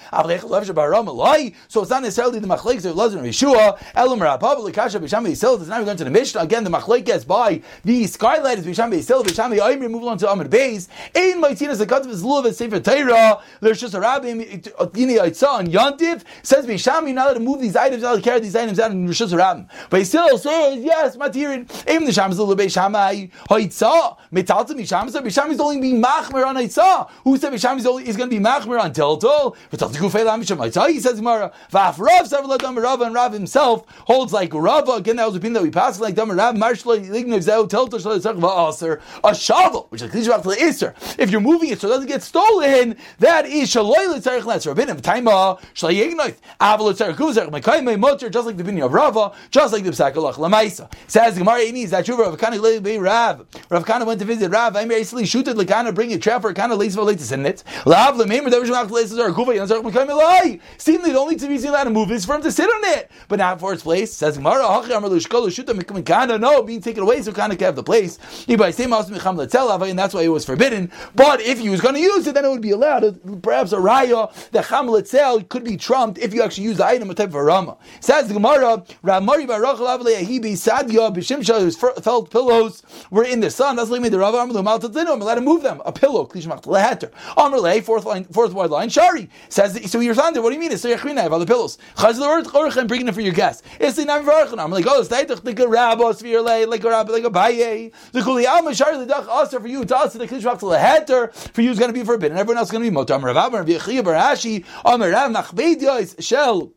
So 1.67 1.81
it's 1.81 1.89
not 1.89 2.03
necessarily 2.03 2.39
the 2.39 2.47
machlekes 2.47 2.85
of 2.85 2.95
Lazar 2.95 3.19
and 3.19 3.27
Yeshua. 3.27 3.79
Elam 3.95 4.21
Rabba 4.21 4.71
Kasha 4.71 4.99
Bisham 4.99 5.25
Beisil. 5.25 5.59
It's 5.59 5.67
not 5.67 5.83
going 5.83 5.97
to 5.97 6.03
the 6.03 6.09
Mishnah 6.09 6.41
again. 6.41 6.63
The 6.63 6.69
machlek 6.69 7.05
gets 7.05 7.23
by 7.25 7.61
the 7.83 8.07
skylight 8.07 8.59
is 8.59 8.65
Bisham 8.65 8.91
Beisil. 8.91 9.23
Bisham 9.23 9.51
Beisil. 9.51 9.89
Move 9.89 10.03
on 10.03 10.17
to 10.19 10.31
Amid 10.31 10.49
Beis. 10.49 10.87
Ein 11.15 11.41
Maitin 11.41 11.69
is 11.69 11.81
a 11.81 11.85
cut 11.85 12.03
of 12.03 12.09
his 12.09 12.23
lulav 12.23 12.53
Sefer 12.53 12.79
Torah. 12.79 13.41
There's 13.61 13.79
just 13.79 13.93
a 13.93 13.99
rabbi 13.99 14.27
Yini 14.27 15.17
Aitzah 15.19 15.59
and 15.59 15.69
Yantiv 15.69 16.23
says 16.43 16.65
Bisham. 16.65 17.05
You're 17.05 17.15
not 17.15 17.27
allowed 17.27 17.33
to 17.35 17.39
move 17.39 17.61
these 17.67 17.75
items 17.75 18.03
out, 18.03 18.21
carry 18.23 18.39
these 18.39 18.55
items 18.55 18.79
out 18.79 18.91
in 18.91 19.07
Rishus 19.07 19.35
Ram. 19.37 19.67
But 19.89 19.99
he 19.99 20.05
still 20.05 20.37
says, 20.37 20.83
yes, 20.83 21.17
Matirin, 21.17 21.69
Im 21.87 22.05
the 22.05 22.13
Shams 22.13 22.39
Lube 22.39 22.59
Shamai, 22.59 23.31
Hoitza, 23.49 24.17
Metalta 24.31 24.71
Mishamsa, 24.71 25.23
Bisham 25.23 25.51
is 25.51 25.59
only 25.59 25.79
being 25.79 26.01
Machmer 26.01 26.45
on 26.45 26.55
Hoitza. 26.55 27.09
Who 27.23 27.37
said 27.37 27.51
Bisham 27.51 27.77
is 27.77 27.85
only 27.85 28.07
is 28.07 28.17
going 28.17 28.29
to 28.29 28.35
be 28.35 28.43
Machmer 28.43 28.79
on 28.79 28.93
Tiltal? 28.93 29.55
But 29.69 29.79
Talta 29.79 29.97
Gufei 29.97 30.25
Lam 30.25 30.41
Misham 30.41 30.57
Hoitza, 30.57 30.89
he 30.89 30.99
says 30.99 31.19
Gemara, 31.19 31.51
Vaf 31.71 31.99
Rav, 31.99 32.27
several 32.27 32.57
Dam 32.57 32.77
Rav, 32.77 33.01
and 33.01 33.13
Rav 33.13 33.33
himself 33.33 33.85
holds 34.05 34.33
like 34.33 34.53
Rav, 34.53 34.87
again, 34.89 35.15
that 35.17 35.25
was 35.25 35.35
a 35.35 35.37
opinion 35.37 35.53
that 35.53 35.63
we 35.63 35.71
passed 35.71 36.01
like 36.01 36.15
Dam 36.15 36.31
Rav, 36.31 36.55
Marshal, 36.57 36.97
Lignav 36.97 37.41
Zeu, 37.41 37.67
Tiltal, 37.67 37.89
Shalai 37.89 38.19
Tzach 38.19 38.39
Va'aser, 38.39 39.01
a 39.23 39.35
shovel, 39.35 39.87
which 39.89 40.01
is 40.01 40.11
Klishvach 40.11 40.41
to 40.43 40.49
the 40.49 40.55
Isser. 40.55 40.93
If 41.17 41.31
you're 41.31 41.41
moving 41.41 41.69
it 41.69 41.79
so 41.79 41.87
it 41.87 41.91
doesn't 41.91 42.07
get 42.07 42.23
stolen, 42.23 42.97
that 43.19 43.45
is 43.45 43.69
Shaloi 43.69 44.13
Litzarech 44.13 44.41
Letzer, 44.41 44.75
Rabbinim, 44.75 45.01
Taima, 45.01 45.59
Shalai 45.73 46.11
Yignoi, 46.11 46.35
Aval 46.59 46.93
Litzarech 46.93 47.15
Kuzarech, 47.15 47.49
Mekayme, 47.61 47.99
Motor, 47.99 48.29
just 48.29 48.45
like 48.45 48.57
the 48.57 48.63
opinion 48.63 48.85
of 48.85 48.93
Rava, 48.93 49.31
just 49.49 49.73
like 49.73 49.83
the 49.83 49.91
Psakalach 49.91 50.35
Lamaisa. 50.35 50.91
Says 51.07 51.37
Gemara 51.37 51.71
means 51.71 51.91
that 51.91 52.05
true. 52.05 52.21
Rav 52.21 52.37
Kana 52.37 52.81
be 52.81 52.97
Rav. 52.97 53.45
Rav 53.69 53.85
Kana 53.85 54.05
went 54.05 54.19
to 54.19 54.25
visit 54.25 54.51
Rav. 54.51 54.75
I 54.75 54.85
basically 54.85 55.25
shooted 55.25 55.57
Lakana, 55.57 55.93
bring 55.93 56.13
a 56.13 56.17
trap 56.17 56.41
for 56.41 56.53
Kana 56.53 56.75
for 56.75 57.03
latest 57.03 57.31
in 57.31 57.45
it. 57.45 57.63
Lav 57.85 58.15
Lemember 58.15 58.51
that 58.51 58.59
was 58.59 58.69
not 58.69 58.91
laces 58.91 59.17
or 59.17 59.31
Kuva 59.31 59.59
and 59.59 59.67
Zark 59.67 59.83
Mekayme 59.83 60.15
Lai. 60.15 60.59
Seem 60.77 61.01
the 61.01 61.17
only 61.17 61.35
to 61.35 61.47
be 61.47 61.57
allowed 61.65 61.85
to 61.85 61.89
move 61.89 62.11
is 62.11 62.25
for 62.25 62.35
him 62.35 62.41
to 62.41 62.51
sit 62.51 62.69
on 62.69 62.97
it, 62.97 63.09
but 63.27 63.39
not 63.39 63.59
for 63.59 63.73
its 63.73 63.83
place. 63.83 64.13
Says 64.13 64.37
Gemara 64.37 64.63
Hachi 64.63 64.95
Amar 64.95 65.09
Lushkol 65.09 65.47
Shuta 65.47 65.77
Mekana. 65.77 66.39
No, 66.39 66.61
being 66.63 66.81
taken 66.81 67.03
away 67.03 67.21
so 67.21 67.31
Kana 67.31 67.55
can 67.55 67.65
have 67.65 67.75
the 67.75 67.83
place. 67.83 68.19
By 68.47 68.71
same 68.71 68.91
house 68.91 69.09
Mecham 69.09 69.37
Letzel 69.37 69.89
and 69.89 69.99
that's 69.99 70.13
why 70.13 70.21
it 70.21 70.29
was 70.29 70.45
forbidden. 70.45 70.91
But 71.15 71.41
if 71.41 71.59
he 71.59 71.69
was 71.69 71.81
going 71.81 71.95
to 71.95 72.01
use 72.01 72.25
it, 72.27 72.33
then 72.33 72.45
it 72.45 72.49
would 72.49 72.61
be 72.61 72.71
allowed. 72.71 73.43
Perhaps 73.43 73.71
a 73.71 73.77
raya 73.77 74.31
the 74.51 74.61
Cham 74.61 74.87
Letzel 74.87 75.47
could 75.49 75.63
be 75.63 75.77
trumped 75.77 76.17
if 76.17 76.33
you 76.33 76.41
actually 76.41 76.65
use 76.65 76.77
the 76.77 76.85
item 76.85 77.09
a 77.09 77.13
type 77.13 77.29
of 77.29 77.35
a 77.35 77.39
rama. 77.47 77.77
Says 77.99 78.27
the 78.27 78.33
Gemara, 78.35 78.83
Ramari 79.03 79.47
Barachal 79.47 79.87
Avle 79.87 80.15
Sadia 80.53 81.13
Bishimsha, 81.15 81.59
whose 81.59 81.75
felt 81.75 82.29
pillows 82.29 82.83
were 83.09 83.23
in 83.23 83.39
the 83.39 83.49
sun. 83.49 83.75
That's 83.75 83.89
made 83.89 84.11
the 84.11 84.19
Rav 84.19 84.35
Amr 84.35 84.53
Maltatinu. 84.53 85.21
Let 85.21 85.37
him 85.37 85.45
move 85.45 85.63
them. 85.63 85.81
A 85.85 85.91
pillow. 85.91 86.25
Klishmach 86.25 86.63
Leheter. 86.63 87.11
Amr 87.35 87.59
Le, 87.59 87.81
fourth 87.81 88.05
line, 88.05 88.25
fourth 88.25 88.53
wide 88.53 88.69
line. 88.69 88.89
Shari 88.89 89.29
says. 89.49 89.89
So 89.91 89.99
you're 89.99 90.19
under. 90.19 90.41
What 90.41 90.49
do 90.49 90.55
you 90.55 90.61
mean? 90.61 90.71
It's 90.71 90.83
Sayachrina. 90.83 91.19
I 91.19 91.23
have 91.23 91.33
other 91.33 91.45
pillows. 91.45 91.77
Chazal 91.95 92.43
Orchem 92.43 92.87
bringing 92.87 93.07
it 93.07 93.13
for 93.13 93.21
your 93.21 93.33
guests. 93.33 93.63
It's 93.79 93.97
the 93.97 94.05
Nam 94.05 94.25
Varchan. 94.25 94.59
I'm 94.59 94.71
like, 94.71 94.85
oh, 94.87 95.01
it's 95.01 95.11
like 95.11 95.59
a 95.59 95.67
rabbi, 95.67 96.11
sphere 96.11 96.41
like 96.41 96.83
a 96.83 96.89
rabbi, 96.89 97.11
like 97.11 97.23
Abaye. 97.23 97.93
The 98.11 98.21
Kuli 98.21 98.45
Alma 98.45 98.75
Shari 98.75 98.97
the 98.97 99.05
Dach 99.05 99.27
Aser 99.43 99.59
for 99.59 99.67
you 99.67 99.85
to 99.85 99.97
us 99.97 100.13
the 100.13 100.27
Klishmach 100.27 100.59
Leheter 100.59 101.33
for 101.53 101.61
you 101.61 101.71
is 101.71 101.79
going 101.79 101.93
to 101.93 101.97
be 101.99 102.05
forbidden. 102.05 102.37
Everyone 102.37 102.57
else 102.57 102.67
is 102.67 102.71
going 102.71 102.83
to 102.83 102.91
be 102.91 102.95
Motam 102.95 103.23
Rav 103.23 103.37
Amr 103.37 103.63
V'Yechiyah 103.63 104.03
Barashi 104.03 104.65
Amr 104.85 105.11
Rav 105.11 105.31
Nachbediyos 105.31 106.21
Shell. 106.21 106.71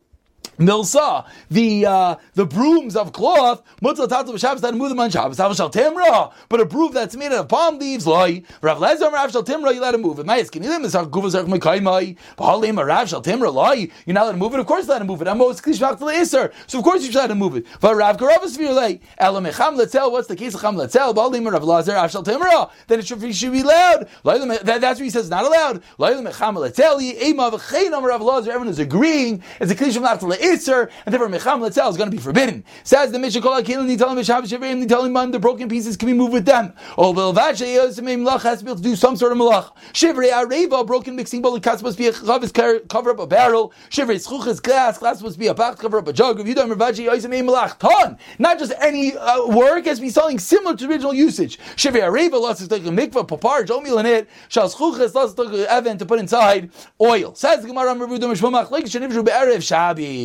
Milsa, 0.59 1.25
the 1.49 1.85
uh, 1.85 2.15
the 2.35 2.45
brooms 2.45 2.95
of 2.95 3.13
cloth, 3.13 3.63
mutzal 3.81 4.07
tatzal 4.07 4.33
b'Shabbos 4.33 4.99
on 4.99 5.09
Shabbos. 5.09 5.37
Havashal 5.37 5.71
timra, 5.71 6.31
but 6.49 6.59
a 6.59 6.65
broom 6.65 6.91
that's 6.91 7.15
made 7.15 7.31
out 7.31 7.39
of 7.39 7.47
palm 7.47 7.79
leaves, 7.79 8.05
loy. 8.05 8.43
Rav 8.61 8.77
Lezer 8.77 9.11
Rav 9.11 9.31
Shal 9.31 9.43
timra, 9.43 9.73
you 9.73 9.81
let 9.81 9.95
him 9.95 10.01
move 10.01 10.19
it. 10.19 10.25
Mayas 10.25 10.49
kinilim 10.51 10.83
is 10.85 10.93
guvas 10.93 11.35
arch 11.35 11.47
mekaymai. 11.47 12.15
B'halim 12.37 12.85
Rav 12.85 13.09
Shal 13.09 13.23
timra, 13.23 13.51
loy. 13.51 13.89
You're 14.05 14.13
not 14.13 14.25
let 14.25 14.33
him 14.33 14.39
move 14.39 14.53
it. 14.53 14.59
Of 14.59 14.67
course, 14.67 14.87
let 14.87 15.01
him 15.01 15.07
move 15.07 15.21
it. 15.21 15.27
Amos 15.27 15.61
klishvach 15.61 16.01
iser. 16.01 16.51
So 16.67 16.79
of 16.79 16.83
course 16.83 17.01
you 17.01 17.11
should 17.11 17.15
let 17.15 17.31
him 17.31 17.39
move 17.39 17.55
it. 17.55 17.65
But 17.79 17.95
Rav 17.95 18.17
Garavas 18.17 18.57
virlei 18.57 18.99
elam 19.17 19.45
echam 19.45 19.77
letzel. 19.77 20.11
What's 20.11 20.27
the 20.27 20.35
case 20.35 20.53
of 20.53 20.61
cham 20.61 20.75
letzel? 20.75 21.13
B'halim 21.15 21.51
Rav 21.51 21.63
Lezer 21.63 21.95
Rav 21.95 22.11
Shal 22.11 22.23
timra. 22.23 22.69
Then 22.87 22.99
it 22.99 23.07
should, 23.07 23.35
should 23.35 23.51
be 23.51 23.63
loud. 23.63 24.07
That, 24.23 24.79
that's 24.81 24.99
what 24.99 25.05
he 25.05 25.09
says. 25.09 25.29
Not 25.29 25.45
allowed. 25.45 25.81
Loylam 25.97 26.31
echam 26.31 26.55
letzel. 26.55 27.01
Ema 27.01 27.49
v'chein 27.51 27.91
Rav 27.91 28.21
Lezer. 28.21 28.49
Everyone 28.49 28.67
is 28.67 28.79
agreeing. 28.79 29.41
It's 29.59 29.71
a 29.71 29.75
klishvach 29.75 30.19
iser, 30.41 30.89
and 31.05 31.13
therefore 31.13 31.29
mecham 31.29 31.61
letzel 31.61 31.89
is 31.89 31.97
going 31.97 32.09
to 32.09 32.15
be 32.15 32.21
forbidden. 32.21 32.63
Says 32.83 33.11
the 33.11 33.19
Mishnah 33.19 33.41
Kol 33.41 33.61
Akelim 33.61 33.87
Nitalim 33.87 34.17
Mishav 34.17 34.43
Shivim 34.43 34.85
Nitalim 34.85 35.31
the 35.31 35.39
broken 35.39 35.69
pieces 35.69 35.97
can 35.97 36.07
be 36.07 36.13
moved 36.13 36.33
with 36.33 36.45
them. 36.45 36.73
Oh, 36.97 37.13
Belvad 37.13 37.53
Sheyosem 37.53 38.05
Melach 38.23 38.41
has 38.43 38.59
to 38.59 38.65
be 38.65 38.71
able 38.71 38.77
to 38.77 38.83
do 38.83 38.95
some 38.95 39.15
sort 39.15 39.31
of 39.31 39.37
malach. 39.37 39.71
Shivrei 39.93 40.31
Areva 40.31 40.85
broken 40.85 41.15
mixing 41.15 41.41
bowl 41.41 41.59
cuts 41.59 41.83
must 41.83 41.97
be 41.97 42.07
a 42.07 42.11
chavis 42.11 42.87
cover 42.87 43.11
up 43.11 43.19
a 43.19 43.27
barrel. 43.27 43.73
Shivrei 43.89 44.15
Schuchas 44.15 44.61
glass 44.61 44.97
glass 44.97 45.21
must 45.21 45.37
be 45.37 45.47
a 45.47 45.53
box 45.53 45.81
cover 45.81 45.99
up 45.99 46.07
a 46.07 46.13
jug. 46.13 46.39
If 46.39 46.47
you 46.47 46.55
don't 46.55 46.69
Belvad 46.69 46.95
Sheyosem 46.95 47.29
Melach 47.45 47.77
ton, 47.77 48.17
not 48.39 48.57
just 48.57 48.73
any 48.79 49.15
uh, 49.15 49.47
work 49.47 49.85
has 49.85 49.97
to 49.97 50.01
be 50.01 50.09
something 50.09 50.39
similar 50.39 50.75
to 50.77 50.87
original 50.89 51.13
usage. 51.13 51.59
Shivrei 51.75 52.01
Areva 52.01 52.39
lost 52.41 52.61
to 52.61 52.67
take 52.67 52.85
a 52.85 52.89
mikvah 52.89 53.27
papar 53.27 53.65
jomil 53.65 53.99
in 53.99 54.05
it. 54.05 54.29
Shal 54.49 54.63
lost 54.63 55.37
to 55.37 55.43
take 55.43 55.53
an 55.53 55.65
evan 55.67 55.97
to 55.97 56.05
put 56.05 56.19
inside 56.19 56.71
oil. 56.99 57.35
Says 57.35 57.65
Gemara 57.65 57.93
like 57.93 58.85
Shenivshu 58.85 59.25
be'erev 59.25 59.61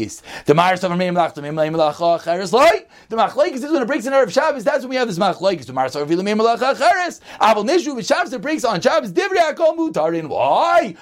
Shabbos. 0.06 0.22
The 0.46 0.54
Mars 0.54 0.80
the 3.08 3.16
machlekes 3.16 3.54
is 3.54 3.70
when 3.70 3.82
it 3.82 3.86
breaks 3.86 4.06
in 4.06 4.12
Erev 4.12 4.32
Shabbos. 4.32 4.64
That's 4.64 4.80
when 4.80 4.90
we 4.90 4.96
have 4.96 5.06
this 5.08 5.18
machlekes. 5.18 5.66
The 5.66 5.72
Mars 5.72 5.94
of 5.96 6.08
Vilamim 6.08 6.40
Malacha 6.40 6.76
Cheres. 6.76 7.20
Abel 7.40 7.64
Nishu 7.64 8.04
Shabbos 8.06 8.32
it 8.32 8.42
breaks 8.42 8.64
on 8.64 8.80
Shabbos. 8.80 9.12
Divrei 9.12 9.52
Akol 9.52 9.76
Mutarin. 9.76 10.28
Why? 10.28 10.96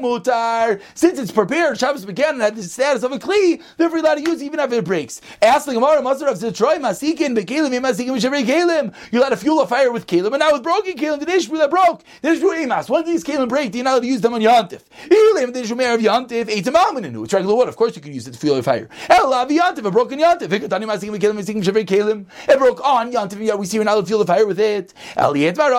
Mutar. 0.00 0.80
Since 0.94 1.18
it's 1.18 1.32
prepared, 1.32 1.78
Shabbos 1.78 2.04
began 2.04 2.34
and 2.34 2.42
had 2.42 2.56
the 2.56 2.62
status 2.62 3.02
of 3.02 3.12
a 3.12 3.18
kli. 3.18 3.62
Therefore, 3.76 3.98
allowed 3.98 4.16
to 4.16 4.22
use 4.22 4.42
even 4.42 4.60
if 4.60 4.72
it 4.72 4.84
breaks. 4.84 5.20
Ask 5.42 5.66
the 5.66 5.74
Gemara, 5.74 6.02
Master 6.02 6.28
of 6.28 6.38
Zitroy 6.38 6.78
Masikin 6.78 7.36
Bekelim 7.36 7.72
Masikim 7.80 8.16
Shavei 8.20 8.44
Kelim. 8.44 8.94
You 9.10 9.20
let 9.20 9.32
a 9.32 9.36
fuel 9.36 9.60
a 9.60 9.66
fire 9.66 9.90
with 9.92 10.06
Kelim, 10.06 10.32
and 10.32 10.38
now 10.38 10.52
with 10.52 10.62
broken 10.62 10.94
Kelim, 10.94 11.20
the 11.20 11.26
Ishbu 11.26 11.58
that 11.58 11.70
broke. 11.70 12.02
The 12.22 12.28
Ishbu 12.28 12.64
Emas. 12.64 12.88
When 12.88 13.04
these 13.04 13.24
Kelim 13.24 13.48
break, 13.48 13.72
do 13.72 13.78
you 13.78 13.84
not 13.84 13.94
allowed 13.94 14.00
to 14.00 14.06
use 14.06 14.20
them 14.20 14.34
on 14.34 14.40
Yantif? 14.40 14.82
Elim 15.10 15.52
the 15.52 15.62
Shumer 15.62 15.94
of 15.94 16.00
Yantif. 16.00 16.46
Eitam 16.46 16.74
Almaninu. 16.74 17.24
It's 17.24 17.32
right 17.32 17.43
wood. 17.46 17.68
Of 17.68 17.76
course, 17.76 17.96
you 17.96 18.02
could 18.02 18.14
use 18.14 18.26
it 18.26 18.32
to 18.32 18.38
fuel 18.38 18.54
your 18.54 18.62
fire. 18.62 18.88
A 19.08 19.90
broken 19.90 20.18
yantiv. 20.18 20.52
It 20.52 22.58
broke 22.58 22.84
on 22.84 23.12
yantiv. 23.12 23.58
We 23.58 23.66
see 23.66 23.78
we're 23.78 23.84
not 23.84 23.96
to 23.96 24.06
fuel 24.06 24.20
the 24.20 24.26
fire 24.26 24.46
with 24.46 24.60
it. 24.60 24.94
The 25.16 25.46
entire 25.46 25.72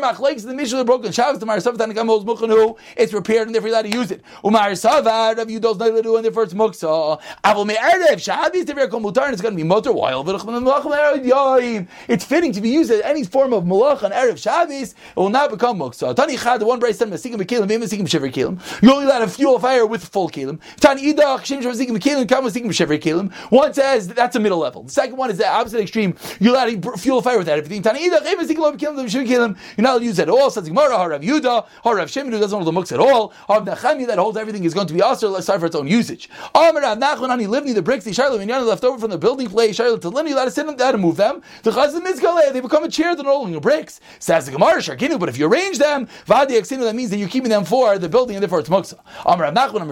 machlekes 0.00 0.42
in 0.42 0.48
the 0.48 0.54
Mishnah 0.54 0.84
broken 0.84 1.12
Shabbos. 1.12 1.42
It's 2.96 3.12
repaired 3.12 3.46
and 3.46 3.54
therefore 3.54 3.70
allowed 3.70 3.82
to 3.82 3.88
use 3.88 4.10
it. 4.10 4.22
And 4.42 4.54
therefore 4.54 6.42
it's 6.42 6.54
muksa. 6.54 7.20
Avol 7.44 7.66
me'erev 7.66 8.20
Shabbos. 8.20 8.64
Mutar 8.66 9.24
and 9.24 9.32
it's 9.32 9.42
going 9.42 9.54
to 9.54 9.56
be 9.56 9.62
motor. 9.62 9.92
While 9.92 10.24
it's 12.08 12.24
fitting 12.24 12.52
to 12.52 12.60
be 12.60 12.70
used 12.70 12.90
as 12.90 13.00
any 13.02 13.24
form 13.24 13.52
of 13.52 13.64
malach 13.64 14.02
on 14.02 14.10
erev 14.10 14.38
Shabbos. 14.38 14.92
It 14.92 15.16
will 15.16 15.28
not 15.28 15.50
become 15.50 15.78
muksa. 15.78 16.14
Tani 16.14 16.36
Chad 16.36 16.62
one. 16.62 16.80
Masikim 17.86 18.08
Shiver 18.08 18.28
Kelim. 18.28 18.60
You 18.82 18.92
only 18.92 19.06
let 19.06 19.22
a 19.22 19.28
fuel 19.28 19.58
fire 19.58 19.86
with 19.86 20.04
full 20.04 20.28
kelim. 20.28 20.60
Tani 20.80 21.12
Idach 21.12 21.44
Shem 21.44 21.62
Masikim 21.62 21.96
Kelim. 21.98 22.28
Kam 22.28 22.44
Masikim 22.44 22.72
Shiver 22.72 22.98
Kelim. 22.98 23.32
One 23.50 23.72
says 23.72 24.08
that's 24.08 24.36
a 24.36 24.40
middle 24.40 24.58
level. 24.58 24.82
The 24.84 24.92
second 24.92 25.16
one 25.16 25.30
is 25.30 25.38
the 25.38 25.48
opposite 25.48 25.80
extreme. 25.80 26.16
You 26.40 26.52
let 26.52 26.68
a 26.68 26.98
fuel 26.98 27.22
fire 27.22 27.38
with 27.38 27.46
that 27.46 27.58
everything. 27.58 27.82
Tani 27.82 28.08
Idach 28.08 28.22
Masikim 28.22 28.78
Kelim 28.78 29.08
Shiver 29.08 29.24
Kelim. 29.24 29.56
You're 29.76 29.82
not 29.82 29.90
allowed 29.90 29.98
to 30.00 30.04
use 30.04 30.16
that 30.16 30.28
at 30.28 30.34
all. 30.34 30.50
Says 30.50 30.68
Gemara. 30.68 30.96
Harav 30.96 31.22
Yuda. 31.22 31.66
Harav 31.84 32.08
Shimon 32.08 32.32
who 32.32 32.40
doesn't 32.40 32.56
hold 32.56 32.66
the 32.66 32.72
muks 32.72 32.92
at 32.92 33.00
all. 33.00 33.32
Harav 33.48 33.66
Nachami 33.66 34.06
that 34.06 34.18
holds 34.18 34.36
everything 34.36 34.64
is 34.64 34.74
going 34.74 34.86
to 34.86 34.94
be 34.94 35.02
also 35.02 35.38
sorry 35.40 35.60
for 35.60 35.66
its 35.66 35.76
own 35.76 35.86
usage. 35.86 36.28
Amar 36.54 36.82
Rav 36.82 36.98
Nachman 36.98 37.30
Ani 37.30 37.46
Livni 37.46 37.74
the 37.74 37.82
bricks 37.82 38.04
the 38.04 38.12
Shiloh 38.12 38.38
and 38.38 38.50
left 38.50 38.84
over 38.84 38.98
from 38.98 39.10
the 39.10 39.18
building 39.18 39.48
play 39.48 39.72
Shiloh 39.72 39.98
to 39.98 40.10
Livni. 40.10 40.34
Let 40.34 40.48
us 40.48 40.54
sit 40.54 40.66
them 40.66 40.76
to 40.76 40.98
move 40.98 41.16
them. 41.16 41.42
The 41.62 41.70
Chazim 41.70 42.06
Mizgaleh 42.06 42.52
they 42.52 42.60
become 42.60 42.84
a 42.84 42.88
chair. 42.88 43.14
They're 43.14 43.24
no 43.24 43.40
longer 43.40 43.60
bricks. 43.60 44.00
Says 44.18 44.46
the 44.46 44.52
Gemara 44.52 44.78
Sharkinu. 44.78 45.18
But 45.18 45.28
if 45.28 45.38
you 45.38 45.46
arrange 45.46 45.78
them, 45.78 46.08
Vadi 46.26 46.54
Aksinu 46.54 46.80
that 46.80 46.94
means 46.94 47.10
that 47.10 47.18
you're 47.18 47.28
keeping 47.28 47.50
them 47.50 47.64
for 47.76 47.98
the 47.98 48.08
building 48.08 48.36
and 48.36 48.42
therefore 48.42 48.60
it's 48.60 48.68
muksa. 48.70 48.94
Nachman. 49.24 49.86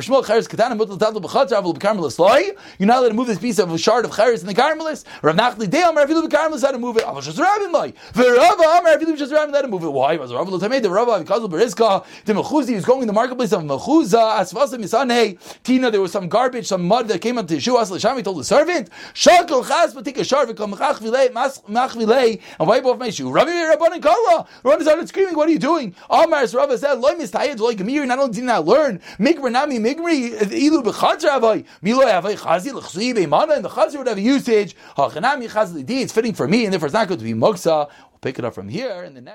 You're 2.79 2.87
not 2.87 2.99
allowed 2.99 3.09
to 3.09 3.15
move 3.15 3.27
this 3.27 3.39
piece 3.39 3.59
of 3.59 3.71
a 3.71 3.79
shard 3.79 4.05
of 4.07 4.13
Cheres 4.13 4.41
in 4.41 4.47
the 4.47 4.55
Karmelis. 4.55 5.05
Rav 5.23 5.37
Nachli 5.37 5.69
Dey 5.69 5.83
Amar 5.83 6.07
Avilu 6.07 6.27
B'Karmelis 6.27 6.63
how 6.63 6.71
to 6.71 6.79
move 6.79 6.97
it. 6.97 7.05
Avul 7.05 7.23
Shazrabin 7.23 7.73
Loi. 7.73 7.93
V'Rava 8.15 8.79
Amar 8.79 8.97
Avilu 8.97 9.17
Shazrabin 9.19 9.53
how 9.53 9.61
to 9.61 9.69
move 9.69 9.85
it. 9.85 9.93
Why? 9.93 10.17
Was 10.17 10.33
Rav 10.33 10.47
Tamei 10.49 10.81
the 10.83 10.91
Rava 10.91 11.19
because 11.19 11.45
of 11.45 11.51
Berizka 11.51 12.07
the 12.25 12.33
Mechuzi 12.33 12.75
is 12.75 12.85
going 12.87 13.03
in 13.03 13.07
the 13.07 13.13
marketplace 13.13 13.53
of 13.53 13.63
Mechuza 13.63 14.39
Asvasa 14.39 14.79
Misanei 14.79 15.39
Tina. 15.63 15.91
There 15.91 16.01
was 16.01 16.13
some 16.13 16.29
garbage, 16.29 16.67
some 16.67 16.89
mud 16.89 17.09
that 17.09 17.21
came 17.21 17.37
into 17.37 17.55
Yeshua. 17.57 17.83
Asli 17.85 18.25
told 18.25 18.39
the 18.39 18.45
servant 18.45 18.89
Shakal 19.13 19.67
Chas 19.69 19.93
but 19.93 20.07
take 20.07 20.17
a 20.19 20.25
shard 20.25 20.49
v'kom 20.49 20.75
Machach 20.75 21.01
Vilei 21.01 22.41
and 22.59 22.69
wipe 22.69 22.85
off 22.87 22.99
my 22.99 23.11
shoe. 23.11 23.31
Rabbi 23.31 23.51
Rabbanan 23.51 24.03
Kala. 24.03 24.47
Rabbanan 24.65 24.83
started 24.83 25.09
screaming. 25.09 25.35
What 25.37 25.49
are 25.49 25.53
you 25.53 25.59
doing? 25.59 25.95
Amar 26.09 26.47
Rava 26.47 26.79
said 26.79 26.95
Loi 26.95 27.13
Mistayed 27.15 27.59
Loi 27.59 27.74
Gemir. 27.75 28.07
Not 28.07 28.19
only 28.19 28.35
did 28.35 28.45
not 28.45 28.65
learn 28.65 29.01
Mikra 29.19 29.51
Nami 29.51 29.79
Migri 29.79 30.33
Ilu 30.53 30.83
B'Chatzar 30.83 31.41
Avai 31.41 31.65
Milo 31.83 32.05
Avai 32.05 32.37
Chazi 32.37 32.73
L'Chsui 32.73 33.15
Beimana 33.15 33.57
and 33.57 33.65
the 33.65 33.69
Chatzar 33.69 33.99
would 33.99 34.07
have 34.07 34.19
a 34.19 34.21
usage. 34.21 34.77
Hachanami 34.97 35.49
Chazi 35.49 35.85
It's 35.89 36.13
fitting 36.13 36.35
for 36.35 36.49
me 36.49 36.65
and 36.65 36.73
therefore 36.73 36.87
it's 36.87 36.95
not 36.95 37.09
going 37.09 37.19
to 37.19 37.25
be 37.25 37.35
Moksa. 37.35 37.89
We'll 37.89 38.19
pick 38.21 38.39
it 38.39 38.45
up 38.45 38.55
from 38.55 38.69
here 38.69 39.05
in 39.05 39.15
the 39.15 39.21
next. 39.21 39.33